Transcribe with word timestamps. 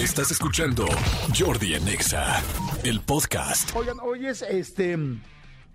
Estás 0.00 0.30
escuchando 0.30 0.86
Jordi 1.38 1.74
Anexa, 1.74 2.42
el 2.84 3.02
podcast. 3.02 3.76
Oigan, 3.76 3.98
hoy 4.00 4.24
es 4.24 4.40
este 4.40 4.96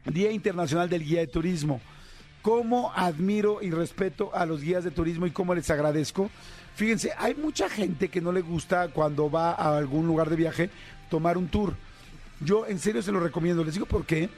Día 0.04 0.32
Internacional 0.32 0.90
del 0.90 1.04
Guía 1.04 1.20
de 1.20 1.28
Turismo. 1.28 1.80
¿Cómo 2.42 2.92
admiro 2.96 3.62
y 3.62 3.70
respeto 3.70 4.34
a 4.34 4.48
los 4.48 4.62
guías 4.62 4.84
de 4.84 4.90
turismo 4.90 5.28
y 5.28 5.32
cómo 5.32 5.54
les 5.54 5.70
agradezco? 5.70 6.32
Fíjense, 6.74 7.12
hay 7.20 7.36
mucha 7.36 7.70
gente 7.70 8.10
que 8.10 8.20
no 8.20 8.32
le 8.32 8.42
gusta 8.42 8.88
cuando 8.88 9.30
va 9.30 9.52
a 9.52 9.78
algún 9.78 10.08
lugar 10.08 10.32
de 10.32 10.38
viaje 10.38 10.70
tomar 11.12 11.38
un 11.38 11.48
tour. 11.48 11.76
Yo 12.40 12.66
en 12.66 12.80
serio 12.80 13.04
se 13.04 13.12
lo 13.12 13.20
recomiendo. 13.20 13.64
Les 13.64 13.76
digo 13.76 13.86
por 13.86 14.08
qué. 14.08 14.32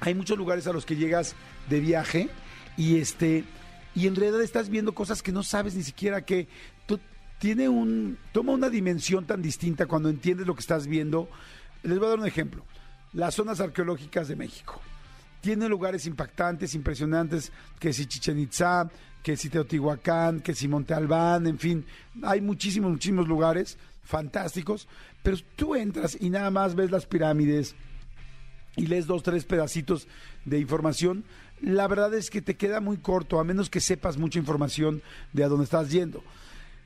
Hay 0.00 0.14
muchos 0.14 0.38
lugares 0.38 0.66
a 0.66 0.72
los 0.72 0.86
que 0.86 0.96
llegas 0.96 1.34
de 1.68 1.78
viaje 1.78 2.30
y 2.78 2.96
este 2.96 3.44
y 3.94 4.06
en 4.06 4.16
realidad 4.16 4.40
estás 4.40 4.70
viendo 4.70 4.94
cosas 4.94 5.22
que 5.22 5.30
no 5.30 5.42
sabes 5.42 5.74
ni 5.74 5.82
siquiera 5.82 6.24
que 6.24 6.48
tú, 6.86 6.98
tiene 7.44 7.68
un 7.68 8.16
toma 8.32 8.54
una 8.54 8.70
dimensión 8.70 9.26
tan 9.26 9.42
distinta 9.42 9.84
cuando 9.84 10.08
entiendes 10.08 10.46
lo 10.46 10.54
que 10.54 10.62
estás 10.62 10.86
viendo. 10.86 11.28
Les 11.82 11.98
voy 11.98 12.06
a 12.06 12.10
dar 12.12 12.18
un 12.20 12.26
ejemplo. 12.26 12.64
Las 13.12 13.34
zonas 13.34 13.60
arqueológicas 13.60 14.28
de 14.28 14.34
México. 14.34 14.80
Tienen 15.42 15.68
lugares 15.68 16.06
impactantes, 16.06 16.74
impresionantes, 16.74 17.52
que 17.78 17.92
si 17.92 18.06
Chichen 18.06 18.38
Itza, 18.38 18.88
que 19.22 19.36
si 19.36 19.50
Teotihuacán, 19.50 20.40
que 20.40 20.54
si 20.54 20.68
Monte 20.68 20.94
Albán, 20.94 21.46
en 21.46 21.58
fin, 21.58 21.84
hay 22.22 22.40
muchísimos, 22.40 22.90
muchísimos 22.90 23.28
lugares 23.28 23.76
fantásticos, 24.04 24.88
pero 25.22 25.36
tú 25.54 25.74
entras 25.74 26.16
y 26.18 26.30
nada 26.30 26.50
más 26.50 26.74
ves 26.74 26.90
las 26.90 27.04
pirámides 27.04 27.76
y 28.74 28.86
lees 28.86 29.06
dos, 29.06 29.22
tres 29.22 29.44
pedacitos 29.44 30.08
de 30.46 30.60
información, 30.60 31.24
la 31.60 31.88
verdad 31.88 32.14
es 32.14 32.30
que 32.30 32.40
te 32.40 32.56
queda 32.56 32.80
muy 32.80 32.96
corto, 32.96 33.38
a 33.38 33.44
menos 33.44 33.68
que 33.68 33.80
sepas 33.80 34.16
mucha 34.16 34.38
información 34.38 35.02
de 35.34 35.44
a 35.44 35.48
dónde 35.48 35.64
estás 35.64 35.90
yendo. 35.90 36.24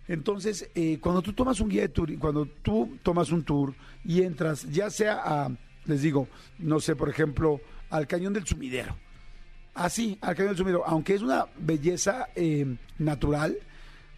Entonces, 0.08 0.70
eh, 0.74 0.98
cuando 1.00 1.20
tú 1.20 1.34
tomas 1.34 1.60
un 1.60 1.68
guía 1.68 1.82
de 1.82 1.90
tour, 1.90 2.18
cuando 2.18 2.46
tú 2.46 2.98
tomas 3.02 3.30
un 3.30 3.44
tour 3.44 3.74
y 4.04 4.22
entras, 4.22 4.66
ya 4.70 4.90
sea 4.90 5.20
a, 5.22 5.50
les 5.84 6.02
digo, 6.02 6.28
no 6.58 6.80
sé, 6.80 6.96
por 6.96 7.10
ejemplo, 7.10 7.60
al 7.90 8.06
Cañón 8.06 8.32
del 8.32 8.46
Sumidero. 8.46 8.96
Así, 9.74 10.18
al 10.22 10.34
Cañón 10.34 10.52
del 10.52 10.58
Sumidero, 10.58 10.84
aunque 10.86 11.14
es 11.14 11.22
una 11.22 11.46
belleza 11.58 12.28
eh, 12.34 12.76
natural, 12.98 13.58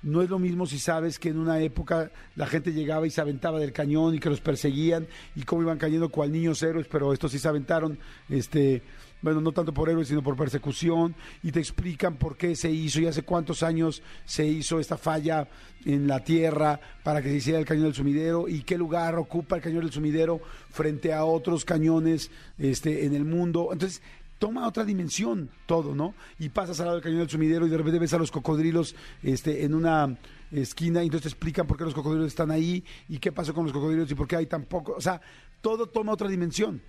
no 0.02 0.22
es 0.22 0.30
lo 0.30 0.38
mismo 0.38 0.64
si 0.64 0.78
sabes 0.78 1.18
que 1.18 1.28
en 1.28 1.38
una 1.38 1.61
época 1.61 2.11
la 2.36 2.46
gente 2.46 2.72
llegaba 2.72 3.06
y 3.06 3.11
se 3.11 3.20
aventaba 3.20 3.58
del 3.58 3.72
cañón 3.72 4.14
y 4.14 4.18
que 4.18 4.30
los 4.30 4.41
perseguían 4.41 5.06
y 5.36 5.42
cómo 5.42 5.61
iban 5.61 5.77
cayendo 5.77 6.08
cual 6.08 6.33
niños 6.33 6.62
héroes, 6.62 6.86
pero 6.91 7.12
estos 7.12 7.33
sí 7.33 7.38
se 7.38 7.48
aventaron, 7.48 7.98
este, 8.30 8.83
bueno, 9.22 9.40
no 9.40 9.52
tanto 9.52 9.72
por 9.72 9.88
héroes, 9.88 10.08
sino 10.08 10.22
por 10.22 10.36
persecución, 10.36 11.14
y 11.42 11.52
te 11.52 11.58
explican 11.58 12.16
por 12.16 12.36
qué 12.36 12.56
se 12.56 12.70
hizo 12.70 13.00
y 13.00 13.06
hace 13.06 13.22
cuántos 13.22 13.62
años 13.62 14.02
se 14.24 14.46
hizo 14.46 14.80
esta 14.80 14.96
falla 14.96 15.48
en 15.84 16.06
la 16.06 16.22
tierra 16.24 16.80
para 17.02 17.22
que 17.22 17.28
se 17.28 17.36
hiciera 17.36 17.58
el 17.58 17.64
cañón 17.64 17.84
del 17.84 17.94
sumidero 17.94 18.48
y 18.48 18.62
qué 18.62 18.77
lugar 18.77 19.16
ocupa 19.16 19.56
el 19.56 19.62
cañón 19.62 19.82
del 19.82 19.92
sumidero 19.92 20.40
frente 20.70 21.12
a 21.12 21.24
otros 21.24 21.64
cañones 21.64 22.30
este, 22.58 23.04
en 23.04 23.14
el 23.14 23.24
mundo. 23.24 23.70
Entonces, 23.72 24.02
toma 24.38 24.66
otra 24.66 24.84
dimensión 24.84 25.50
todo, 25.66 25.94
¿no? 25.94 26.14
Y 26.38 26.48
pasas 26.48 26.80
al 26.80 26.86
lado 26.86 26.96
del 26.96 27.05
cañón 27.05 27.20
del 27.20 27.30
sumidero 27.30 27.66
y 27.66 27.70
de 27.70 27.77
repente 27.77 27.98
ves 27.98 28.14
a 28.14 28.18
los 28.18 28.30
cocodrilos 28.30 28.96
este, 29.22 29.64
en 29.64 29.74
una 29.74 30.16
esquina 30.50 31.02
y 31.02 31.06
entonces 31.06 31.22
te 31.22 31.28
explican 31.28 31.66
por 31.66 31.77
qué 31.77 31.84
los 31.84 31.94
cocodrilos 31.94 32.28
están 32.28 32.50
ahí 32.50 32.82
y 33.08 33.18
qué 33.18 33.32
pasó 33.32 33.55
con 33.55 33.64
los 33.64 33.72
cocodrilos 33.72 34.10
y 34.10 34.14
por 34.14 34.27
qué 34.27 34.36
hay 34.36 34.46
tan 34.46 34.64
poco. 34.64 34.94
O 34.96 35.00
sea, 35.00 35.20
todo 35.60 35.86
toma 35.86 36.12
otra 36.12 36.28
dimensión. 36.28 36.82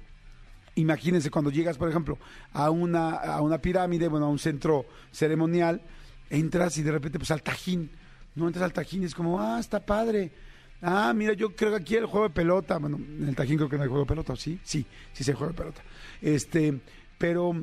Imagínense 0.76 1.30
cuando 1.30 1.52
llegas, 1.52 1.78
por 1.78 1.90
ejemplo, 1.90 2.18
a 2.54 2.70
una, 2.70 3.12
a 3.12 3.42
una 3.42 3.60
pirámide, 3.60 4.08
bueno, 4.08 4.28
a 4.28 4.30
un 4.30 4.40
centro 4.40 4.86
ceremonial, 5.12 5.82
entras 6.30 6.78
y 6.78 6.84
de 6.84 6.92
repente, 6.92 7.20
pues 7.20 7.32
al 7.32 7.44
Tajín, 7.44 7.92
no 8.36 8.48
entras 8.48 8.64
al 8.64 8.74
Tajín 8.74 9.04
y 9.04 9.06
es 9.06 9.16
como, 9.16 9.42
ah, 9.42 9.60
está 9.60 9.86
padre. 9.86 10.32
Ah, 10.82 11.14
mira, 11.14 11.34
yo 11.34 11.56
creo 11.56 11.72
que 11.72 11.78
aquí 11.78 11.96
el 11.96 12.06
juego 12.06 12.28
de 12.28 12.34
pelota, 12.34 12.78
bueno, 12.78 12.98
en 12.98 13.28
el 13.28 13.36
Tajín 13.36 13.58
creo 13.58 13.70
que 13.70 13.78
no 13.78 13.84
hay 13.84 13.90
juego 13.90 14.06
de 14.06 14.10
pelota, 14.10 14.36
¿sí? 14.36 14.60
Sí, 14.64 14.86
sí 15.14 15.24
se 15.24 15.34
juega 15.34 15.52
de 15.52 15.58
pelota. 15.58 15.82
Este, 16.22 16.80
pero 17.18 17.54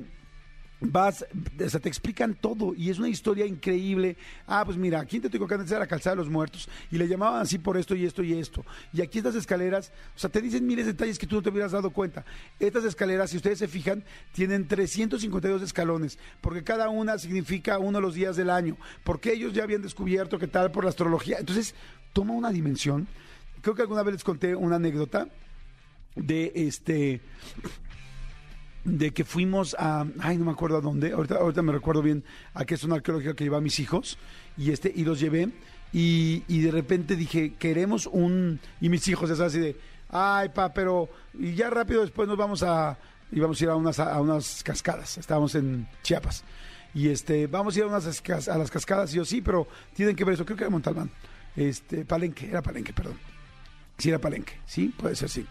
vas, 0.81 1.27
o 1.65 1.69
sea, 1.69 1.81
te 1.81 1.89
explican 1.89 2.35
todo 2.35 2.75
y 2.75 2.91
es 2.91 2.99
una 2.99 3.09
historia 3.09 3.47
increíble. 3.47 4.17
Ah, 4.47 4.63
pues 4.65 4.77
mira, 4.77 5.01
aquí 5.01 5.17
en 5.17 5.23
Teotihuacán 5.23 5.67
era 5.67 5.81
la 5.81 5.87
calzada 5.87 6.17
de 6.17 6.23
los 6.23 6.31
muertos 6.31 6.69
y 6.91 6.99
le 6.99 7.09
llamaban 7.09 7.41
así 7.41 7.59
por 7.59 7.77
esto 7.77 7.95
y 7.95 8.05
esto 8.05 8.23
y 8.23 8.35
esto. 8.35 8.65
Y 8.93 9.03
aquí 9.03 9.19
estas 9.19 9.35
escaleras, 9.35 9.93
o 10.15 10.19
sea, 10.19 10.31
te 10.31 10.41
dicen 10.41 10.67
miles 10.67 10.87
de 10.87 10.93
detalles 10.93 11.19
que 11.19 11.27
tú 11.27 11.37
no 11.37 11.43
te 11.43 11.51
hubieras 11.51 11.73
dado 11.73 11.91
cuenta. 11.91 12.25
Estas 12.61 12.85
escaleras, 12.85 13.31
si 13.31 13.37
ustedes 13.37 13.59
se 13.59 13.69
fijan, 13.69 14.05
tienen 14.33 14.69
352 14.69 15.63
escalones, 15.63 16.19
porque 16.41 16.63
cada 16.63 16.89
una 16.89 17.19
significa 17.19 17.79
uno 17.79 17.99
de 17.99 18.03
los 18.03 18.15
días 18.15 18.37
del 18.37 18.51
año, 18.51 18.77
porque 19.05 19.33
ellos 19.33 19.53
ya 19.53 19.65
habían 19.65 19.83
descubierto 19.83 20.39
que 20.39 20.47
tal 20.47 20.71
por 20.71 20.85
la 20.85 20.91
astrología. 20.91 21.39
Entonces, 21.39 21.75
toma 22.13 22.35
una 22.35 22.51
dimensión. 22.51 23.09
Creo 23.61 23.75
que 23.75 23.83
alguna 23.83 24.03
vez 24.03 24.15
les 24.15 24.25
conté 24.25 24.55
una 24.55 24.77
anécdota 24.77 25.29
de 26.15 26.53
este 26.55 27.21
de 28.89 29.13
que 29.13 29.25
fuimos 29.25 29.77
a, 29.79 30.07
ay, 30.21 30.39
no 30.39 30.47
me 30.47 30.53
acuerdo 30.53 30.79
a 30.79 30.81
dónde, 30.81 31.13
ahorita, 31.13 31.37
ahorita 31.37 31.63
me 31.63 31.73
recuerdo 31.73 32.03
bien 32.03 32.25
a 32.55 32.65
qué 32.65 32.77
zona 32.77 32.97
arqueológica 32.97 33.35
que 33.35 33.45
lleva 33.45 33.59
a 33.59 33.61
mis 33.61 33.79
hijos, 33.81 34.19
y 34.57 34.71
este, 34.71 34.91
y 34.95 35.05
los 35.05 35.21
llevé, 35.21 35.51
y, 35.93 36.43
y 36.49 36.61
de 36.63 36.71
repente 36.71 37.15
dije, 37.15 37.55
queremos 37.59 38.07
un, 38.07 38.61
y 38.81 38.89
mis 38.89 39.07
hijos, 39.09 39.31
es 39.31 39.41
así 39.41 39.59
de, 39.59 39.77
ay, 40.11 40.49
pa, 40.51 40.73
pero, 40.73 41.09
y 41.39 41.55
ya 41.55 41.69
rápido 41.69 42.01
después 42.01 42.27
nos 42.29 42.39
vamos 42.39 42.63
a, 42.63 42.99
íbamos 43.31 43.61
a 43.61 43.65
ir 43.65 43.71
a 43.71 43.77
unas, 43.77 43.99
a 43.99 44.21
unas 44.21 44.63
cascadas, 44.65 45.19
estábamos 45.19 45.55
en 45.55 45.87
Chiapas, 46.03 46.45
y 46.95 47.09
este, 47.09 47.47
vamos 47.47 47.77
a 47.77 47.79
ir 47.79 47.85
a, 47.85 47.89
unas, 47.89 48.49
a 48.49 48.59
las 48.59 48.71
cascadas, 48.71 49.13
y 49.13 49.17
yo, 49.17 49.25
sí, 49.25 49.43
pero 49.43 49.69
tienen 49.95 50.17
que 50.17 50.25
ver 50.25 50.35
eso, 50.35 50.47
creo 50.47 50.57
que 50.57 50.65
era 50.65 50.71
Montalbán, 50.71 51.11
este, 51.55 52.07
Palenque, 52.07 52.49
era 52.49 52.63
Palenque, 52.63 52.95
perdón, 52.95 53.19
sí 53.99 54.09
era 54.09 54.19
Palenque, 54.19 54.55
sí, 54.65 54.95
puede 54.97 55.15
ser, 55.15 55.29
sí. 55.29 55.47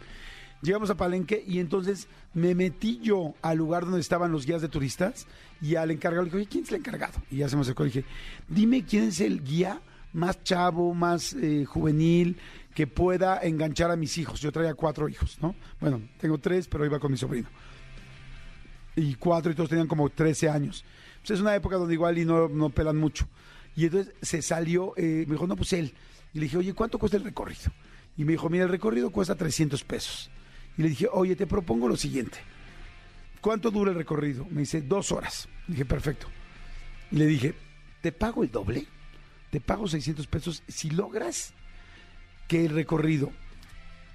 Llegamos 0.62 0.90
a 0.90 0.98
Palenque 0.98 1.44
y 1.46 1.60
entonces 1.60 2.08
me 2.34 2.56
metí 2.56 3.00
yo 3.02 3.36
al 3.42 3.58
lugar 3.58 3.86
donde 3.86 4.00
estaban 4.00 4.32
los 4.32 4.46
guías 4.46 4.62
de 4.62 4.70
turistas 4.70 5.28
y 5.62 5.76
al 5.76 5.92
encargado 5.92 6.24
le 6.24 6.30
dije, 6.30 6.38
oye, 6.38 6.48
¿quién 6.48 6.64
es 6.64 6.70
el 6.72 6.78
encargado? 6.78 7.22
Y 7.30 7.38
ya 7.38 7.50
se 7.50 7.56
me 7.56 7.62
acercó 7.62 7.84
y 7.84 7.88
dije, 7.88 8.06
dime 8.48 8.84
quién 8.84 9.04
es 9.04 9.22
el 9.22 9.44
guía 9.44 9.82
más 10.14 10.44
chavo, 10.44 10.94
más 10.94 11.34
eh, 11.34 11.66
juvenil, 11.66 12.38
que 12.74 12.88
pueda 12.88 13.40
enganchar 13.40 13.92
a 13.92 13.96
mis 13.96 14.18
hijos. 14.18 14.40
Yo 14.42 14.52
traía 14.52 14.74
cuatro 14.74 15.08
hijos, 15.08 15.38
¿no? 15.42 15.56
Bueno, 15.80 16.02
tengo 16.20 16.40
tres, 16.40 16.68
pero 16.68 16.86
iba 16.86 17.00
con 17.00 17.12
mi 17.12 17.18
sobrino. 17.18 17.50
Y 18.96 19.14
cuatro 19.16 19.52
y 19.52 19.56
todos 19.56 19.70
tenían 19.70 19.88
como 19.88 20.10
13 20.10 20.50
años. 20.50 20.84
Pues 21.20 21.32
es 21.32 21.40
una 21.40 21.56
época 21.56 21.76
donde 21.76 21.94
igual 21.94 22.18
y 22.18 22.26
no, 22.26 22.50
no 22.50 22.70
pelan 22.70 22.98
mucho. 22.98 23.28
Y 23.76 23.86
entonces 23.86 24.14
se 24.24 24.42
salió, 24.42 24.94
eh, 24.98 25.26
me 25.28 25.34
dijo, 25.34 25.46
no, 25.46 25.56
pues 25.56 25.74
él. 25.74 25.94
Y 26.34 26.40
le 26.40 26.46
dije, 26.46 26.58
oye, 26.58 26.74
¿cuánto 26.74 26.98
cuesta 26.98 27.18
el 27.18 27.24
recorrido? 27.24 27.72
Y 28.18 28.26
me 28.26 28.32
dijo, 28.32 28.50
mira, 28.50 28.64
el 28.64 28.72
recorrido 28.72 29.12
cuesta 29.12 29.36
300 29.36 29.84
pesos. 29.84 30.32
Y 30.78 30.84
le 30.84 30.90
dije, 30.90 31.08
oye, 31.12 31.36
te 31.36 31.48
propongo 31.48 31.88
lo 31.88 31.96
siguiente. 31.96 32.38
¿Cuánto 33.42 33.72
dura 33.72 33.92
el 33.92 33.98
recorrido? 33.98 34.46
Me 34.50 34.62
dice, 34.62 34.82
dos 34.82 35.12
horas. 35.12 35.48
Dije, 35.68 35.86
perfecto. 35.86 36.28
Y 37.12 37.18
le 37.18 37.26
dije, 37.26 37.56
te 38.02 38.12
pago 38.12 38.44
el 38.44 38.52
doble, 38.52 38.86
te 39.50 39.60
pago 39.60 39.88
600 39.88 40.28
pesos 40.28 40.64
si 40.68 40.90
logras 40.90 41.54
que 42.48 42.66
el 42.66 42.72
recorrido, 42.72 43.32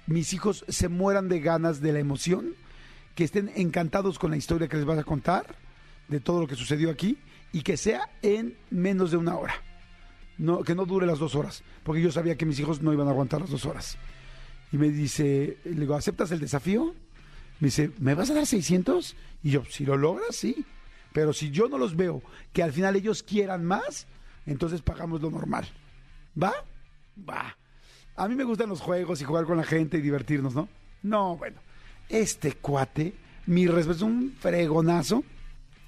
mis 0.07 0.33
hijos 0.33 0.65
se 0.67 0.89
mueran 0.89 1.29
de 1.29 1.39
ganas 1.39 1.81
de 1.81 1.93
la 1.93 1.99
emoción, 1.99 2.55
que 3.15 3.23
estén 3.23 3.51
encantados 3.55 4.17
con 4.17 4.31
la 4.31 4.37
historia 4.37 4.67
que 4.67 4.77
les 4.77 4.85
vas 4.85 4.97
a 4.97 5.03
contar, 5.03 5.55
de 6.07 6.19
todo 6.19 6.41
lo 6.41 6.47
que 6.47 6.55
sucedió 6.55 6.89
aquí, 6.89 7.17
y 7.51 7.61
que 7.61 7.77
sea 7.77 8.09
en 8.21 8.57
menos 8.69 9.11
de 9.11 9.17
una 9.17 9.37
hora. 9.37 9.53
No, 10.37 10.63
que 10.63 10.75
no 10.75 10.85
dure 10.85 11.05
las 11.05 11.19
dos 11.19 11.35
horas, 11.35 11.63
porque 11.83 12.01
yo 12.01 12.11
sabía 12.11 12.35
que 12.35 12.45
mis 12.45 12.59
hijos 12.59 12.81
no 12.81 12.91
iban 12.91 13.07
a 13.07 13.11
aguantar 13.11 13.41
las 13.41 13.51
dos 13.51 13.65
horas. 13.65 13.97
Y 14.73 14.77
me 14.79 14.89
dice, 14.89 15.59
le 15.65 15.81
digo, 15.81 15.93
¿aceptas 15.93 16.31
el 16.31 16.39
desafío? 16.39 16.95
Me 17.59 17.67
dice, 17.67 17.91
¿me 17.99 18.15
vas 18.15 18.31
a 18.31 18.33
dar 18.33 18.47
600? 18.47 19.15
Y 19.43 19.51
yo, 19.51 19.63
si 19.69 19.85
lo 19.85 19.95
logras, 19.95 20.35
sí. 20.35 20.65
Pero 21.13 21.31
si 21.31 21.51
yo 21.51 21.69
no 21.69 21.77
los 21.77 21.95
veo, 21.95 22.23
que 22.51 22.63
al 22.63 22.73
final 22.73 22.95
ellos 22.95 23.21
quieran 23.21 23.63
más, 23.63 24.07
entonces 24.47 24.81
pagamos 24.81 25.21
lo 25.21 25.29
normal. 25.29 25.67
¿Va? 26.41 26.53
Va. 27.29 27.55
A 28.15 28.27
mí 28.27 28.33
me 28.33 28.43
gustan 28.43 28.67
los 28.67 28.81
juegos 28.81 29.21
y 29.21 29.25
jugar 29.25 29.45
con 29.45 29.57
la 29.57 29.63
gente 29.63 29.99
y 29.99 30.01
divertirnos, 30.01 30.55
¿no? 30.55 30.67
No, 31.03 31.37
bueno. 31.37 31.61
Este 32.09 32.53
cuate, 32.53 33.13
mi 33.45 33.67
respeto, 33.67 33.97
es 33.97 34.01
un 34.01 34.35
fregonazo. 34.39 35.23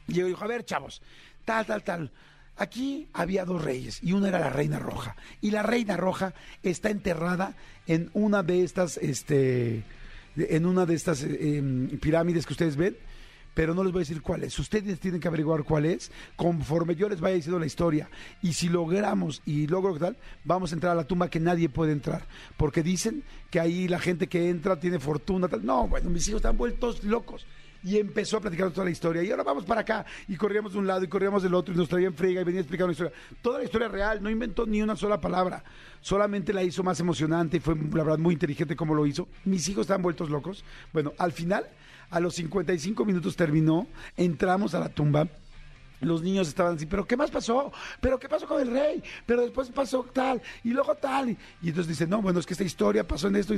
Y 0.08 0.14
yo 0.14 0.28
digo, 0.28 0.44
a 0.44 0.48
ver, 0.48 0.64
chavos, 0.64 1.02
tal, 1.44 1.66
tal, 1.66 1.84
tal. 1.84 2.12
Aquí 2.58 3.08
había 3.14 3.44
dos 3.44 3.64
reyes 3.64 4.00
y 4.02 4.14
una 4.14 4.30
era 4.30 4.40
la 4.40 4.50
reina 4.50 4.80
roja. 4.80 5.16
Y 5.42 5.52
la 5.52 5.64
reina 5.64 5.98
roja 5.98 6.34
está 6.64 6.90
enterrada 6.90 7.56
en 7.86 8.10
una 8.14 8.44
de 8.44 8.64
estas, 8.64 8.98
este, 8.98 9.84
en 10.38 10.66
una 10.66 10.86
de 10.86 10.96
estas 10.96 11.24
eh, 11.24 11.58
em, 11.58 11.90
pirámides 12.00 12.46
que 12.46 12.54
ustedes 12.54 12.78
ven, 12.78 12.96
pero 13.54 13.74
no 13.74 13.84
les 13.84 13.92
voy 13.92 14.00
a 14.00 14.04
decir 14.08 14.22
cuál 14.22 14.44
es. 14.44 14.58
Ustedes 14.58 15.00
tienen 15.00 15.20
que 15.20 15.28
averiguar 15.28 15.64
cuál 15.64 15.86
es 15.86 16.12
conforme 16.36 16.96
yo 16.96 17.10
les 17.10 17.20
vaya 17.20 17.36
diciendo 17.36 17.60
la 17.60 17.66
historia. 17.66 18.10
Y 18.42 18.54
si 18.54 18.70
logramos 18.70 19.42
y 19.46 19.68
logro 19.68 19.98
tal, 19.98 20.18
vamos 20.44 20.72
a 20.72 20.76
entrar 20.76 20.94
a 20.94 20.96
la 20.96 21.08
tumba 21.08 21.30
que 21.30 21.40
nadie 21.40 21.68
puede 21.70 21.92
entrar. 21.92 22.26
Porque 22.58 22.84
dicen 22.84 23.24
que 23.50 23.60
ahí 23.60 23.88
la 23.88 24.00
gente 24.00 24.28
que 24.28 24.50
entra 24.50 24.80
tiene 24.80 25.00
fortuna. 25.00 25.48
Tal. 25.48 25.66
No, 25.66 25.88
bueno, 25.88 26.10
mis 26.10 26.28
hijos 26.28 26.40
están 26.40 26.58
vueltos 26.58 27.04
locos. 27.04 27.46
Y 27.86 28.00
empezó 28.00 28.38
a 28.38 28.42
platicar 28.42 28.72
toda 28.72 28.86
la 28.86 28.92
historia. 28.92 29.22
Y 29.22 29.30
ahora 29.30 29.44
vamos 29.44 29.64
para 29.64 29.82
acá, 29.82 30.06
y 30.28 30.36
corríamos 30.36 30.74
de 30.74 30.80
un 30.80 30.88
lado 30.88 31.04
y 31.04 31.08
corríamos 31.08 31.44
del 31.44 31.54
otro, 31.54 31.74
y 31.74 31.78
nos 31.78 31.88
traían 31.88 32.16
frega 32.16 32.42
y 32.42 32.44
venía 32.44 32.62
explicando 32.62 32.88
la 32.88 32.94
historia. 32.94 33.14
Toda 33.44 33.60
la 33.60 33.64
historia 33.64 33.88
real, 33.88 34.24
no 34.24 34.30
inventó 34.30 34.66
ni 34.66 34.82
una 34.82 34.96
sola 34.96 35.22
palabra, 35.22 35.64
solamente 36.02 36.52
la 36.52 36.64
hizo 36.64 36.82
más 36.82 37.00
emocionante 37.00 37.58
y 37.58 37.60
fue, 37.60 37.76
la 37.76 38.04
verdad, 38.04 38.18
muy 38.18 38.34
inteligente 38.34 38.76
como 38.76 38.96
lo 38.96 39.06
hizo. 39.06 39.28
Mis 39.46 39.70
hijos 39.70 39.82
estaban 39.82 40.02
vueltos 40.02 40.32
locos. 40.32 40.66
Bueno, 40.92 41.14
al 41.20 41.32
final, 41.32 41.68
a 42.10 42.20
los 42.20 42.34
55 42.34 43.06
minutos 43.06 43.36
terminó, 43.36 43.88
entramos 44.18 44.74
a 44.74 44.80
la 44.80 44.90
tumba 44.90 45.28
los 46.02 46.22
niños 46.22 46.48
estaban 46.48 46.76
así, 46.76 46.86
pero 46.86 47.06
¿qué 47.06 47.18
más 47.18 47.32
pasó? 47.32 47.72
¿Pero 48.00 48.20
qué 48.20 48.30
pasó 48.30 48.48
con 48.48 48.62
el 48.62 48.72
rey? 48.72 49.04
Pero 49.26 49.42
después 49.42 49.70
pasó 49.70 50.04
tal, 50.04 50.42
y 50.64 50.70
luego 50.70 50.96
tal. 50.96 51.30
Y, 51.30 51.70
entonces 51.70 51.88
dicen, 51.88 52.10
no, 52.10 52.22
bueno, 52.22 52.40
es 52.40 52.46
que 52.46 52.54
esta 52.54 52.64
historia 52.64 53.08
pasó 53.08 53.28
en 53.28 53.36
esto. 53.38 53.54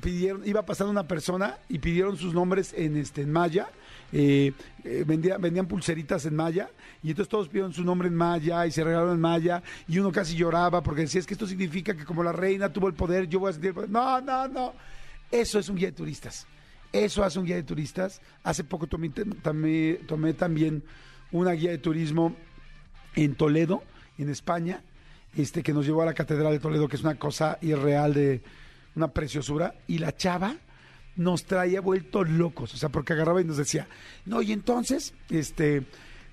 Pidieron, 0.00 0.46
iba 0.46 0.64
pasando 0.64 0.90
una 0.90 1.06
persona 1.06 1.58
y 1.68 1.78
pidieron 1.78 2.16
sus 2.16 2.34
nombres 2.34 2.72
en, 2.76 2.96
este, 2.96 3.22
en 3.22 3.32
maya. 3.32 3.68
Eh, 4.12 4.52
eh, 4.82 5.04
vendían 5.06 5.66
pulseritas 5.68 6.26
en 6.26 6.34
maya 6.34 6.68
y 7.00 7.10
entonces 7.10 7.28
todos 7.28 7.46
pidieron 7.46 7.72
su 7.72 7.84
nombre 7.84 8.08
en 8.08 8.14
maya 8.16 8.66
y 8.66 8.72
se 8.72 8.82
regalaron 8.82 9.14
en 9.14 9.20
maya 9.20 9.62
y 9.86 10.00
uno 10.00 10.10
casi 10.10 10.34
lloraba 10.34 10.82
porque 10.82 11.02
decía 11.02 11.20
es 11.20 11.26
que 11.28 11.34
esto 11.34 11.46
significa 11.46 11.94
que 11.94 12.04
como 12.04 12.24
la 12.24 12.32
reina 12.32 12.72
tuvo 12.72 12.88
el 12.88 12.94
poder 12.94 13.28
yo 13.28 13.38
voy 13.38 13.50
a 13.50 13.52
sentir 13.52 13.68
el 13.68 13.74
poder 13.74 13.90
no, 13.90 14.20
no, 14.20 14.48
no 14.48 14.74
eso 15.30 15.60
es 15.60 15.68
un 15.68 15.76
guía 15.76 15.88
de 15.88 15.92
turistas 15.92 16.44
eso 16.92 17.22
hace 17.22 17.38
un 17.38 17.44
guía 17.44 17.54
de 17.54 17.62
turistas 17.62 18.20
hace 18.42 18.64
poco 18.64 18.88
tomé 18.88 19.10
también 20.32 20.82
una 21.32 21.52
guía 21.52 21.70
de 21.70 21.78
turismo 21.78 22.34
en 23.14 23.34
Toledo, 23.34 23.82
en 24.18 24.28
España, 24.28 24.82
este, 25.36 25.62
que 25.62 25.72
nos 25.72 25.86
llevó 25.86 26.02
a 26.02 26.06
la 26.06 26.14
Catedral 26.14 26.52
de 26.52 26.58
Toledo, 26.58 26.88
que 26.88 26.96
es 26.96 27.02
una 27.02 27.18
cosa 27.18 27.58
irreal 27.62 28.14
de 28.14 28.42
una 28.96 29.08
preciosura, 29.08 29.74
y 29.86 29.98
la 29.98 30.16
chava 30.16 30.56
nos 31.16 31.44
traía 31.44 31.80
vueltos 31.80 32.28
locos, 32.28 32.74
o 32.74 32.76
sea, 32.76 32.88
porque 32.88 33.12
agarraba 33.12 33.40
y 33.40 33.44
nos 33.44 33.56
decía, 33.56 33.88
no, 34.26 34.42
y 34.42 34.52
entonces, 34.52 35.14
este, 35.28 35.84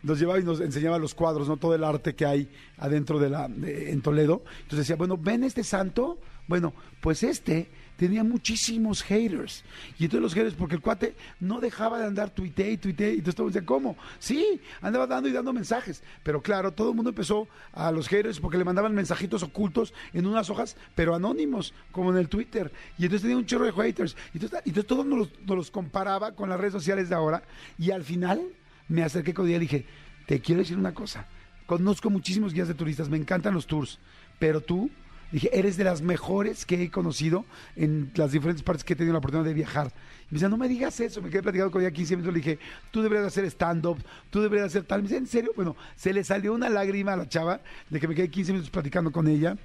nos 0.03 0.19
llevaba 0.19 0.39
y 0.39 0.43
nos 0.43 0.61
enseñaba 0.61 0.97
los 0.97 1.13
cuadros, 1.13 1.47
no 1.47 1.57
todo 1.57 1.75
el 1.75 1.83
arte 1.83 2.15
que 2.15 2.25
hay 2.25 2.49
adentro 2.77 3.19
de 3.19 3.29
la, 3.29 3.45
en 3.45 4.01
Toledo. 4.01 4.43
Entonces 4.61 4.79
decía, 4.79 4.95
bueno, 4.95 5.17
ven 5.17 5.43
este 5.43 5.63
santo, 5.63 6.19
bueno, 6.47 6.73
pues 7.01 7.23
este 7.23 7.69
tenía 7.97 8.23
muchísimos 8.23 9.01
haters. 9.03 9.63
Y 9.99 10.05
entonces 10.05 10.21
los 10.21 10.33
haters, 10.33 10.55
porque 10.55 10.75
el 10.75 10.81
cuate 10.81 11.15
no 11.39 11.59
dejaba 11.59 11.99
de 11.99 12.05
andar 12.05 12.29
tuite 12.29 12.71
y 12.71 12.77
tuite, 12.77 13.09
y 13.09 13.15
entonces 13.15 13.35
todos 13.35 13.53
decían, 13.53 13.65
¿cómo? 13.65 13.97
Sí, 14.19 14.61
andaba 14.81 15.07
dando 15.07 15.27
y 15.27 15.33
dando 15.33 15.51
mensajes. 15.51 16.03
Pero 16.23 16.41
claro, 16.41 16.71
todo 16.71 16.91
el 16.91 16.95
mundo 16.95 17.09
empezó 17.09 17.47
a 17.73 17.91
los 17.91 18.07
haters 18.07 18.39
porque 18.39 18.57
le 18.57 18.63
mandaban 18.63 18.93
mensajitos 18.93 19.43
ocultos 19.43 19.93
en 20.13 20.25
unas 20.25 20.49
hojas, 20.49 20.77
pero 20.95 21.15
anónimos, 21.15 21.73
como 21.91 22.11
en 22.11 22.17
el 22.17 22.29
Twitter. 22.29 22.71
Y 22.97 23.03
entonces 23.03 23.23
tenía 23.23 23.37
un 23.37 23.45
chorro 23.45 23.65
de 23.65 23.73
haters. 23.73 24.15
Y 24.33 24.37
entonces, 24.37 24.59
entonces 24.65 24.87
todo 24.87 25.03
nos 25.03 25.19
los, 25.19 25.29
los 25.47 25.71
comparaba 25.71 26.33
con 26.33 26.49
las 26.49 26.59
redes 26.59 26.73
sociales 26.73 27.09
de 27.09 27.15
ahora. 27.15 27.43
Y 27.77 27.91
al 27.91 28.03
final 28.03 28.41
me 28.87 29.03
acerqué 29.03 29.33
con 29.33 29.47
ella 29.47 29.57
y 29.57 29.61
dije, 29.61 29.85
te 30.27 30.39
quiero 30.39 30.59
decir 30.59 30.77
una 30.77 30.93
cosa. 30.93 31.27
Conozco 31.65 32.09
muchísimos 32.09 32.53
guías 32.53 32.67
de 32.67 32.73
turistas, 32.73 33.09
me 33.09 33.17
encantan 33.17 33.53
los 33.53 33.67
tours, 33.67 33.99
pero 34.39 34.61
tú 34.61 34.89
Dije, 35.31 35.49
eres 35.51 35.75
de 35.75 35.83
las 35.83 36.01
mejores 36.01 36.65
que 36.65 36.81
he 36.81 36.89
conocido 36.89 37.45
en 37.75 38.11
las 38.15 38.31
diferentes 38.31 38.63
partes 38.63 38.83
que 38.83 38.93
he 38.93 38.95
tenido 38.95 39.13
la 39.13 39.19
oportunidad 39.19 39.45
de 39.47 39.53
viajar. 39.53 39.91
Y 40.29 40.33
me 40.33 40.37
dice, 40.37 40.49
no 40.49 40.57
me 40.57 40.69
digas 40.69 40.99
eso. 40.99 41.21
Me 41.21 41.29
quedé 41.29 41.43
platicando 41.43 41.71
con 41.71 41.81
ella 41.81 41.91
15 41.91 42.15
minutos. 42.15 42.33
Le 42.33 42.39
dije, 42.39 42.59
tú 42.91 43.01
deberías 43.01 43.27
hacer 43.27 43.43
stand-up, 43.45 43.97
tú 44.29 44.41
deberías 44.41 44.67
hacer 44.67 44.83
tal. 44.83 45.01
Me 45.01 45.09
dice, 45.09 45.17
¿en 45.17 45.27
serio? 45.27 45.51
Bueno, 45.55 45.75
se 45.95 46.13
le 46.13 46.23
salió 46.23 46.53
una 46.53 46.69
lágrima 46.69 47.13
a 47.13 47.17
la 47.17 47.27
chava 47.27 47.59
de 47.89 47.99
que 47.99 48.07
me 48.07 48.15
quedé 48.15 48.29
15 48.29 48.53
minutos 48.53 48.69
platicando 48.69 49.11
con 49.11 49.27
ella. 49.27 49.57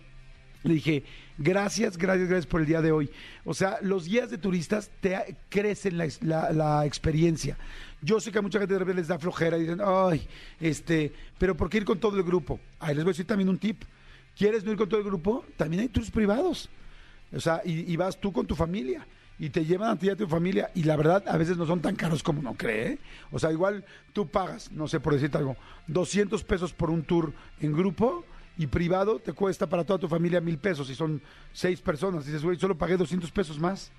Le 0.64 0.75
dije, 0.75 1.05
gracias, 1.38 1.97
gracias, 1.97 2.29
gracias 2.29 2.47
por 2.47 2.61
el 2.61 2.67
día 2.67 2.81
de 2.81 2.93
hoy. 2.93 3.11
O 3.44 3.55
sea, 3.55 3.79
los 3.82 4.06
guías 4.06 4.31
de 4.31 4.38
turistas 4.38 4.91
te 5.00 5.37
crecen 5.49 5.99
la, 5.99 6.53
la, 6.53 6.87
experiencia. 6.87 7.56
Yo 8.00 8.20
sé 8.20 8.31
que 8.31 8.38
a 8.38 8.43
mucha 8.43 8.59
gente 8.61 8.75
de 8.75 8.79
repente 8.79 9.00
les 9.00 9.09
da 9.09 9.19
flojera 9.19 9.56
y 9.59 9.62
dicen, 9.62 9.81
ay, 9.85 10.26
este, 10.61 11.12
pero 11.38 11.56
¿por 11.56 11.69
qué 11.69 11.79
ir 11.79 11.85
con 11.85 11.99
todo 11.99 12.17
el 12.17 12.23
grupo? 12.23 12.61
Ahí 12.79 12.94
les 12.94 13.05
voy 13.05 13.11
a 13.11 13.14
decir 13.14 13.26
también 13.26 13.49
un 13.49 13.59
tip. 13.59 13.82
¿Quieres 14.37 14.64
no 14.64 14.73
ir 14.73 14.79
con 14.79 14.88
todo 14.88 15.00
el 15.00 15.06
grupo? 15.06 15.44
También 15.56 15.82
hay 15.82 15.88
tours 15.88 16.11
privados. 16.11 16.69
O 17.34 17.40
sea, 17.40 17.62
y, 17.64 17.96
vas 17.96 18.20
tú 18.20 18.32
con 18.32 18.46
tu 18.46 18.55
familia 18.55 19.06
y 19.38 19.49
te 19.49 19.64
llevan 19.64 19.90
a 19.90 19.99
ti 19.99 20.06
y 20.06 20.11
a 20.11 20.17
tu 20.17 20.26
familia 20.26 20.70
y 20.75 20.82
la 20.82 20.96
verdad 20.96 21.25
a 21.26 21.37
veces 21.38 21.56
no 21.56 21.67
son 21.67 21.81
tan 21.81 21.96
caros 21.96 22.23
como 22.23 22.40
uno 22.40 22.55
cree. 22.55 22.93
¿eh? 22.93 22.99
O 23.31 23.38
sea, 23.38 23.50
igual 23.50 23.84
tú 24.12 24.29
pagas, 24.29 24.70
no 24.70 24.87
sé 24.87 25.00
por 25.00 25.14
decirte 25.14 25.38
algo, 25.38 25.56
200 25.87 26.44
pesos 26.44 26.73
por 26.75 26.90
un 26.90 27.02
tour 27.02 27.32
en 27.61 27.73
grupo 27.73 28.25
y 28.58 28.67
privado 28.67 29.19
te 29.19 29.32
cuesta 29.32 29.67
para 29.67 29.84
toda 29.84 29.99
tu 29.99 30.08
familia 30.08 30.40
mil 30.40 30.58
pesos 30.58 30.90
y 30.90 30.94
son 30.94 31.23
seis 31.52 31.81
personas. 31.81 32.26
Dices, 32.26 32.44
güey, 32.44 32.58
solo 32.58 32.76
pagué 32.76 32.96
200 32.96 33.31
pesos 33.31 33.58
más. 33.58 33.90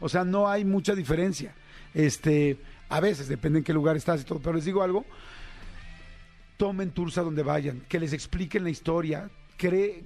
O 0.00 0.08
sea, 0.08 0.24
no 0.24 0.48
hay 0.48 0.64
mucha 0.64 0.94
diferencia. 0.94 1.54
Este, 1.94 2.58
a 2.88 3.00
veces, 3.00 3.28
depende 3.28 3.60
en 3.60 3.64
qué 3.64 3.72
lugar 3.72 3.96
estás 3.96 4.20
y 4.20 4.24
todo, 4.24 4.40
pero 4.40 4.54
les 4.54 4.64
digo 4.64 4.82
algo, 4.82 5.06
tomen 6.56 6.90
tours 6.90 7.16
a 7.18 7.22
donde 7.22 7.42
vayan, 7.42 7.80
que 7.88 7.98
les 7.98 8.12
expliquen 8.12 8.64
la 8.64 8.70
historia, 8.70 9.30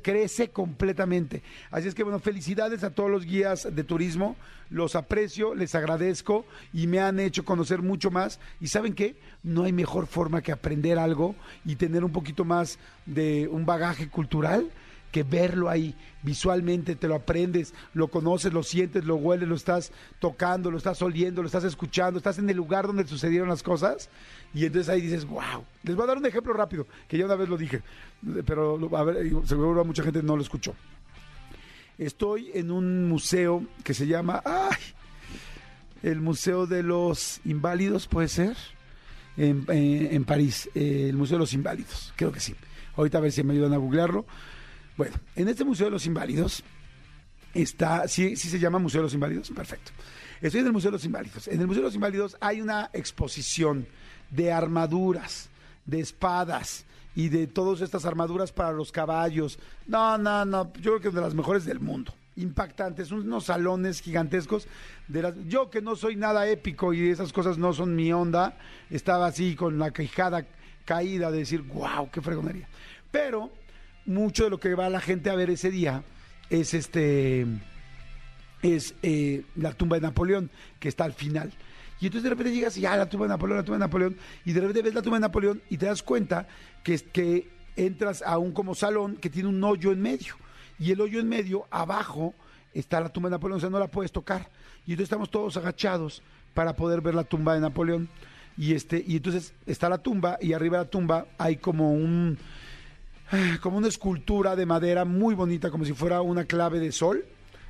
crece 0.02 0.48
completamente. 0.48 1.42
Así 1.70 1.88
es 1.88 1.94
que 1.94 2.02
bueno, 2.02 2.18
felicidades 2.18 2.84
a 2.84 2.90
todos 2.90 3.10
los 3.10 3.24
guías 3.24 3.74
de 3.74 3.84
turismo, 3.84 4.36
los 4.70 4.96
aprecio, 4.96 5.54
les 5.54 5.74
agradezco 5.74 6.44
y 6.72 6.86
me 6.86 7.00
han 7.00 7.20
hecho 7.20 7.44
conocer 7.44 7.82
mucho 7.82 8.10
más. 8.10 8.40
Y 8.60 8.68
saben 8.68 8.94
qué, 8.94 9.16
no 9.42 9.64
hay 9.64 9.72
mejor 9.72 10.06
forma 10.06 10.42
que 10.42 10.52
aprender 10.52 10.98
algo 10.98 11.34
y 11.64 11.76
tener 11.76 12.04
un 12.04 12.12
poquito 12.12 12.44
más 12.44 12.78
de 13.06 13.48
un 13.48 13.64
bagaje 13.64 14.08
cultural 14.08 14.70
que 15.16 15.22
verlo 15.22 15.70
ahí 15.70 15.94
visualmente, 16.22 16.94
te 16.94 17.08
lo 17.08 17.14
aprendes, 17.14 17.72
lo 17.94 18.08
conoces, 18.08 18.52
lo 18.52 18.62
sientes, 18.62 19.06
lo 19.06 19.16
hueles, 19.16 19.48
lo 19.48 19.54
estás 19.54 19.90
tocando, 20.18 20.70
lo 20.70 20.76
estás 20.76 21.00
oliendo, 21.00 21.40
lo 21.40 21.46
estás 21.46 21.64
escuchando, 21.64 22.18
estás 22.18 22.36
en 22.36 22.50
el 22.50 22.56
lugar 22.58 22.86
donde 22.86 23.06
sucedieron 23.06 23.48
las 23.48 23.62
cosas 23.62 24.10
y 24.52 24.66
entonces 24.66 24.90
ahí 24.90 25.00
dices, 25.00 25.24
wow. 25.24 25.64
Les 25.84 25.96
voy 25.96 26.04
a 26.04 26.08
dar 26.08 26.18
un 26.18 26.26
ejemplo 26.26 26.52
rápido, 26.52 26.86
que 27.08 27.16
ya 27.16 27.24
una 27.24 27.34
vez 27.34 27.48
lo 27.48 27.56
dije, 27.56 27.80
pero 28.44 28.78
a 28.94 29.04
ver, 29.04 29.26
seguro 29.46 29.86
mucha 29.86 30.02
gente 30.02 30.22
no 30.22 30.36
lo 30.36 30.42
escuchó. 30.42 30.74
Estoy 31.96 32.50
en 32.52 32.70
un 32.70 33.08
museo 33.08 33.64
que 33.84 33.94
se 33.94 34.06
llama, 34.06 34.42
ay, 34.44 34.76
el 36.02 36.20
Museo 36.20 36.66
de 36.66 36.82
los 36.82 37.40
Inválidos, 37.46 38.06
puede 38.06 38.28
ser, 38.28 38.54
en, 39.38 39.64
en, 39.70 40.24
París, 40.26 40.68
eh, 40.74 41.06
el 41.08 41.16
Museo 41.16 41.36
de 41.36 41.40
los 41.40 41.54
Inválidos, 41.54 42.12
creo 42.16 42.32
que 42.32 42.40
sí. 42.40 42.54
Ahorita 42.98 43.16
a 43.16 43.22
ver 43.22 43.32
si 43.32 43.42
me 43.42 43.54
ayudan 43.54 43.72
a 43.72 43.78
googlearlo 43.78 44.26
bueno, 44.96 45.16
en 45.34 45.48
este 45.48 45.64
Museo 45.64 45.86
de 45.86 45.92
los 45.92 46.06
Inválidos 46.06 46.62
está, 47.54 48.08
¿sí, 48.08 48.36
sí 48.36 48.48
se 48.48 48.58
llama 48.58 48.78
Museo 48.78 49.00
de 49.00 49.06
los 49.06 49.14
Inválidos? 49.14 49.50
Perfecto. 49.50 49.92
Estoy 50.40 50.60
en 50.60 50.66
el 50.66 50.72
Museo 50.72 50.90
de 50.90 50.96
los 50.96 51.04
Inválidos. 51.04 51.48
En 51.48 51.60
el 51.60 51.66
Museo 51.66 51.82
de 51.82 51.88
los 51.88 51.94
Inválidos 51.94 52.36
hay 52.40 52.60
una 52.60 52.90
exposición 52.92 53.86
de 54.30 54.52
armaduras, 54.52 55.48
de 55.84 56.00
espadas 56.00 56.84
y 57.14 57.28
de 57.28 57.46
todas 57.46 57.80
estas 57.80 58.04
armaduras 58.04 58.52
para 58.52 58.72
los 58.72 58.92
caballos. 58.92 59.58
No, 59.86 60.18
no, 60.18 60.44
no, 60.44 60.72
yo 60.74 60.92
creo 60.92 61.00
que 61.00 61.08
es 61.08 61.14
de 61.14 61.20
las 61.20 61.34
mejores 61.34 61.64
del 61.64 61.80
mundo. 61.80 62.14
Impactantes, 62.36 63.10
unos 63.12 63.44
salones 63.44 64.02
gigantescos. 64.02 64.68
Yo 65.46 65.70
que 65.70 65.80
no 65.80 65.96
soy 65.96 66.16
nada 66.16 66.46
épico 66.48 66.92
y 66.92 67.08
esas 67.08 67.32
cosas 67.32 67.56
no 67.56 67.72
son 67.72 67.96
mi 67.96 68.12
onda, 68.12 68.58
estaba 68.90 69.26
así 69.26 69.56
con 69.56 69.78
la 69.78 69.90
quejada 69.90 70.46
caída 70.84 71.30
de 71.30 71.38
decir, 71.38 71.62
wow, 71.62 72.10
qué 72.10 72.20
fregonería. 72.20 72.68
Pero 73.10 73.50
mucho 74.06 74.44
de 74.44 74.50
lo 74.50 74.60
que 74.60 74.74
va 74.74 74.88
la 74.88 75.00
gente 75.00 75.30
a 75.30 75.34
ver 75.34 75.50
ese 75.50 75.70
día 75.70 76.02
es 76.50 76.74
este 76.74 77.46
es 78.62 78.94
eh, 79.02 79.44
la 79.54 79.72
tumba 79.72 79.96
de 79.96 80.02
Napoleón, 80.02 80.50
que 80.80 80.88
está 80.88 81.04
al 81.04 81.12
final. 81.12 81.52
Y 82.00 82.06
entonces 82.06 82.24
de 82.24 82.30
repente 82.30 82.52
llegas 82.52 82.76
y 82.76 82.82
ya 82.82 82.96
la 82.96 83.08
tumba 83.08 83.26
de 83.26 83.30
Napoleón, 83.30 83.58
la 83.58 83.64
tumba 83.64 83.78
de 83.78 83.84
Napoleón, 83.84 84.16
y 84.44 84.52
de 84.52 84.60
repente 84.60 84.82
ves 84.82 84.94
la 84.94 85.02
tumba 85.02 85.16
de 85.16 85.22
Napoleón 85.22 85.62
y 85.70 85.78
te 85.78 85.86
das 85.86 86.02
cuenta 86.02 86.46
que, 86.82 86.98
que 86.98 87.48
entras 87.76 88.22
a 88.22 88.38
un 88.38 88.52
como 88.52 88.74
salón 88.74 89.16
que 89.16 89.30
tiene 89.30 89.48
un 89.48 89.62
hoyo 89.62 89.92
en 89.92 90.02
medio. 90.02 90.34
Y 90.78 90.90
el 90.92 91.00
hoyo 91.00 91.20
en 91.20 91.28
medio, 91.28 91.66
abajo, 91.70 92.34
está 92.74 93.00
la 93.00 93.08
tumba 93.08 93.28
de 93.28 93.36
Napoleón, 93.36 93.58
o 93.58 93.60
sea, 93.60 93.70
no 93.70 93.78
la 93.78 93.88
puedes 93.88 94.12
tocar. 94.12 94.50
Y 94.86 94.92
entonces 94.92 95.04
estamos 95.04 95.30
todos 95.30 95.56
agachados 95.56 96.22
para 96.54 96.76
poder 96.76 97.00
ver 97.00 97.14
la 97.14 97.24
tumba 97.24 97.54
de 97.54 97.60
Napoleón. 97.60 98.08
Y 98.58 98.74
este, 98.74 99.02
y 99.06 99.16
entonces 99.16 99.54
está 99.66 99.88
la 99.88 99.98
tumba, 99.98 100.38
y 100.40 100.52
arriba 100.52 100.78
de 100.78 100.84
la 100.84 100.90
tumba 100.90 101.26
hay 101.38 101.56
como 101.56 101.92
un 101.92 102.38
como 103.60 103.78
una 103.78 103.88
escultura 103.88 104.56
de 104.56 104.66
madera 104.66 105.04
muy 105.04 105.34
bonita, 105.34 105.70
como 105.70 105.84
si 105.84 105.92
fuera 105.92 106.20
una 106.20 106.44
clave 106.44 106.78
de 106.78 106.92
sol. 106.92 107.24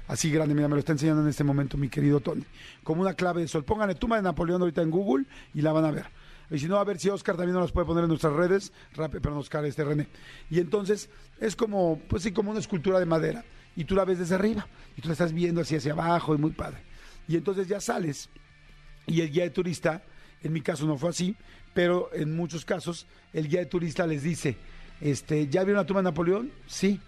Así 0.08 0.30
grande, 0.30 0.54
mira, 0.54 0.68
me 0.68 0.74
lo 0.74 0.80
está 0.80 0.92
enseñando 0.92 1.22
en 1.22 1.28
este 1.28 1.42
momento 1.42 1.76
mi 1.76 1.88
querido 1.88 2.20
Tony. 2.20 2.44
Como 2.84 3.02
una 3.02 3.14
clave 3.14 3.40
de 3.40 3.48
sol. 3.48 3.64
Pónganle 3.64 3.96
tumba 3.96 4.16
de 4.16 4.22
Napoleón 4.22 4.60
ahorita 4.62 4.82
en 4.82 4.90
Google 4.90 5.26
y 5.52 5.62
la 5.62 5.72
van 5.72 5.84
a 5.84 5.90
ver. 5.90 6.06
Y 6.50 6.60
si 6.60 6.66
no, 6.66 6.76
a 6.76 6.84
ver 6.84 6.98
si 6.98 7.08
Oscar 7.08 7.36
también 7.36 7.54
nos 7.54 7.62
las 7.62 7.72
puede 7.72 7.86
poner 7.86 8.04
en 8.04 8.08
nuestras 8.08 8.32
redes. 8.32 8.72
Rápido, 8.94 9.20
perdón, 9.20 9.40
Oscar, 9.40 9.64
este 9.64 9.84
René. 9.84 10.06
Y 10.48 10.60
entonces 10.60 11.10
es 11.40 11.56
como, 11.56 12.00
pues 12.08 12.22
sí, 12.22 12.30
como 12.30 12.52
una 12.52 12.60
escultura 12.60 13.00
de 13.00 13.06
madera. 13.06 13.44
Y 13.74 13.84
tú 13.84 13.96
la 13.96 14.04
ves 14.04 14.20
desde 14.20 14.36
arriba. 14.36 14.66
Y 14.96 15.00
tú 15.00 15.08
la 15.08 15.12
estás 15.12 15.32
viendo 15.32 15.60
así 15.60 15.74
hacia 15.74 15.92
abajo 15.92 16.34
y 16.34 16.38
muy 16.38 16.52
padre. 16.52 16.78
Y 17.26 17.36
entonces 17.36 17.66
ya 17.66 17.80
sales. 17.80 18.28
Y 19.06 19.22
el 19.22 19.30
guía 19.32 19.42
de 19.42 19.50
turista, 19.50 20.04
en 20.42 20.52
mi 20.52 20.60
caso 20.60 20.86
no 20.86 20.96
fue 20.96 21.10
así, 21.10 21.36
pero 21.74 22.10
en 22.12 22.36
muchos 22.36 22.64
casos 22.64 23.06
el 23.32 23.48
guía 23.48 23.60
de 23.60 23.66
turista 23.66 24.06
les 24.06 24.22
dice, 24.22 24.56
este, 25.00 25.48
¿ya 25.48 25.64
vieron 25.64 25.82
la 25.82 25.86
tumba 25.86 26.00
de 26.00 26.04
Napoleón? 26.04 26.50
Sí. 26.66 27.00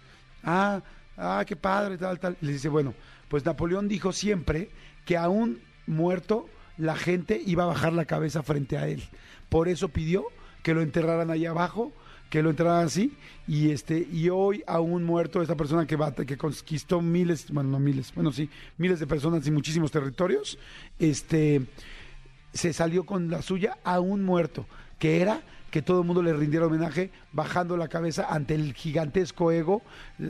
Ah, 0.43 0.81
ah, 1.17 1.43
qué 1.45 1.55
padre, 1.55 1.97
tal, 1.97 2.19
tal. 2.19 2.37
Y 2.41 2.45
le 2.45 2.53
dice, 2.53 2.69
bueno, 2.69 2.93
pues 3.27 3.45
Napoleón 3.45 3.87
dijo 3.87 4.11
siempre 4.11 4.69
que 5.05 5.17
a 5.17 5.29
un 5.29 5.59
muerto 5.87 6.47
la 6.77 6.95
gente 6.95 7.41
iba 7.45 7.63
a 7.63 7.67
bajar 7.67 7.93
la 7.93 8.05
cabeza 8.05 8.43
frente 8.43 8.77
a 8.77 8.87
él. 8.87 9.03
Por 9.49 9.67
eso 9.67 9.89
pidió 9.89 10.25
que 10.63 10.73
lo 10.73 10.81
enterraran 10.81 11.29
ahí 11.31 11.45
abajo, 11.45 11.91
que 12.29 12.43
lo 12.43 12.49
enterraran 12.49 12.85
así, 12.85 13.13
y 13.47 13.71
este, 13.71 14.07
y 14.11 14.29
hoy 14.29 14.63
aún 14.67 15.03
muerto 15.03 15.41
esta 15.41 15.55
persona 15.55 15.87
que 15.87 15.95
va, 15.95 16.13
que 16.13 16.37
conquistó 16.37 17.01
miles, 17.01 17.51
bueno, 17.51 17.71
no 17.71 17.79
miles, 17.79 18.13
bueno 18.13 18.31
sí, 18.31 18.49
miles 18.77 18.99
de 18.99 19.07
personas 19.07 19.45
y 19.47 19.51
muchísimos 19.51 19.91
territorios, 19.91 20.59
este 20.99 21.65
se 22.53 22.73
salió 22.73 23.05
con 23.05 23.29
la 23.29 23.41
suya 23.41 23.77
aún 23.83 24.23
muerto, 24.23 24.65
que 24.97 25.21
era 25.21 25.41
que 25.69 25.81
todo 25.81 26.01
el 26.01 26.07
mundo 26.07 26.21
le 26.21 26.33
rindiera 26.33 26.65
homenaje 26.65 27.11
bajando 27.31 27.77
la 27.77 27.87
cabeza 27.87 28.27
ante 28.29 28.55
el 28.55 28.73
gigantesco 28.73 29.51
ego. 29.51 29.81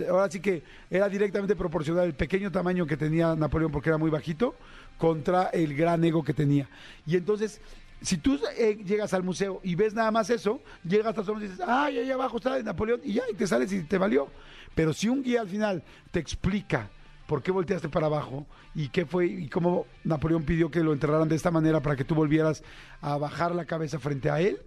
Ahora 0.10 0.30
sí 0.30 0.40
que 0.40 0.64
era 0.90 1.10
directamente 1.10 1.56
proporcional 1.56 2.06
el 2.06 2.14
pequeño 2.14 2.52
tamaño 2.52 2.86
que 2.86 2.98
tenía 2.98 3.36
Napoleón 3.36 3.72
porque 3.72 3.90
era 3.90 3.98
muy 3.98 4.10
bajito 4.10 4.56
contra 4.98 5.46
el 5.48 5.76
gran 5.76 6.04
ego 6.04 6.24
que 6.24 6.34
tenía. 6.34 6.68
Y 7.06 7.16
entonces, 7.16 7.62
si 8.02 8.18
tú 8.18 8.40
eh, 8.58 8.78
llegas 8.86 9.14
al 9.14 9.24
museo 9.24 9.60
y 9.64 9.76
ves 9.76 9.94
nada 9.94 10.12
más 10.12 10.30
eso, 10.30 10.62
llegas 10.84 11.18
hasta 11.18 11.32
y 11.32 11.40
dices, 11.40 11.62
ay, 11.66 12.00
ahí 12.00 12.12
abajo 12.12 12.38
está 12.38 12.62
Napoleón 12.62 13.02
y 13.04 13.14
ya, 13.14 13.24
y 13.32 13.36
te 13.36 13.48
sales 13.48 13.72
y 13.72 13.84
te 13.84 13.98
valió. 13.98 14.28
Pero 14.76 14.94
si 14.94 15.10
un 15.10 15.24
guía 15.24 15.42
al 15.42 15.50
final 15.50 15.84
te 16.12 16.20
explica 16.20 16.90
por 17.30 17.44
qué 17.44 17.52
volteaste 17.52 17.90
para 17.90 18.08
abajo 18.08 18.48
y 18.74 18.90
qué 18.90 19.06
fue 19.06 19.28
y 19.28 19.50
cómo 19.50 19.86
Napoleón 20.04 20.44
pidió 20.44 20.72
que 20.72 20.84
lo 20.84 20.94
enterraran 20.94 21.30
de 21.30 21.36
esta 21.36 21.52
manera 21.52 21.80
para 21.80 21.96
que 21.96 22.04
tú 22.04 22.16
volvieras 22.16 22.64
a 23.02 23.18
bajar 23.18 23.54
la 23.54 23.66
cabeza 23.66 24.00
frente 24.00 24.30
a 24.30 24.42
él, 24.42 24.60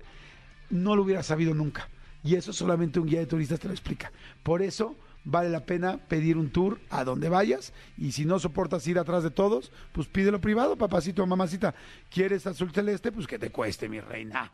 no 0.72 0.96
lo 0.96 1.02
hubieras 1.02 1.26
sabido 1.26 1.54
nunca. 1.54 1.88
Y 2.24 2.34
eso 2.34 2.52
solamente 2.52 2.98
un 2.98 3.06
guía 3.06 3.20
de 3.20 3.26
turistas 3.26 3.60
te 3.60 3.68
lo 3.68 3.74
explica. 3.74 4.10
Por 4.42 4.62
eso 4.62 4.96
vale 5.24 5.50
la 5.50 5.64
pena 5.64 5.98
pedir 5.98 6.36
un 6.36 6.50
tour 6.50 6.80
a 6.90 7.04
donde 7.04 7.28
vayas 7.28 7.72
y 7.96 8.12
si 8.12 8.24
no 8.24 8.38
soportas 8.38 8.86
ir 8.88 8.98
atrás 8.98 9.22
de 9.22 9.30
todos, 9.30 9.70
pues 9.92 10.08
pídelo 10.08 10.40
privado, 10.40 10.76
papacito 10.76 11.22
o 11.22 11.26
mamacita. 11.26 11.74
¿Quieres 12.10 12.46
azul 12.46 12.72
celeste? 12.72 13.12
Pues 13.12 13.26
que 13.26 13.38
te 13.38 13.50
cueste, 13.50 13.88
mi 13.88 14.00
reina. 14.00 14.50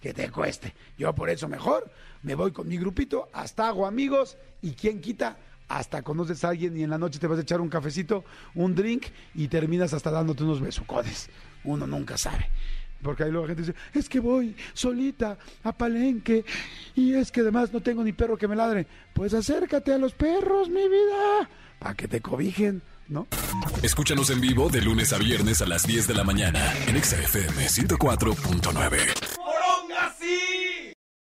Que 0.00 0.12
te 0.12 0.30
cueste. 0.30 0.74
Yo 0.98 1.14
por 1.14 1.30
eso 1.30 1.48
mejor 1.48 1.90
me 2.22 2.34
voy 2.34 2.52
con 2.52 2.68
mi 2.68 2.76
grupito, 2.76 3.28
hasta 3.32 3.68
hago 3.68 3.86
amigos 3.86 4.36
y 4.60 4.72
quién 4.72 5.00
quita 5.00 5.38
hasta 5.68 6.02
conoces 6.02 6.44
a 6.44 6.50
alguien 6.50 6.76
y 6.76 6.82
en 6.82 6.90
la 6.90 6.98
noche 6.98 7.18
te 7.18 7.26
vas 7.26 7.38
a 7.38 7.42
echar 7.42 7.60
un 7.60 7.68
cafecito, 7.68 8.24
un 8.54 8.74
drink 8.74 9.06
y 9.34 9.48
terminas 9.48 9.94
hasta 9.94 10.10
dándote 10.10 10.42
unos 10.42 10.60
besucodes. 10.60 11.30
Uno 11.64 11.86
nunca 11.86 12.18
sabe. 12.18 12.50
Porque 13.02 13.24
ahí 13.24 13.30
luego 13.30 13.46
la 13.46 13.54
gente 13.54 13.72
dice, 13.72 13.78
es 13.94 14.08
que 14.08 14.20
voy 14.20 14.54
solita 14.74 15.36
a 15.64 15.72
Palenque 15.72 16.44
y 16.94 17.14
es 17.14 17.32
que 17.32 17.40
además 17.40 17.72
no 17.72 17.80
tengo 17.80 18.04
ni 18.04 18.12
perro 18.12 18.36
que 18.36 18.48
me 18.48 18.56
ladre. 18.56 18.86
Pues 19.12 19.34
acércate 19.34 19.92
a 19.92 19.98
los 19.98 20.14
perros, 20.14 20.68
mi 20.68 20.88
vida, 20.88 21.48
para 21.78 21.94
que 21.94 22.06
te 22.06 22.20
cobijen, 22.20 22.82
¿no? 23.08 23.26
Escúchanos 23.82 24.30
en 24.30 24.40
vivo 24.40 24.68
de 24.70 24.82
lunes 24.82 25.12
a 25.12 25.18
viernes 25.18 25.60
a 25.62 25.66
las 25.66 25.86
10 25.86 26.06
de 26.06 26.14
la 26.14 26.24
mañana 26.24 26.72
en 26.86 27.02
XFM 27.02 27.66
104.9. 27.66 29.41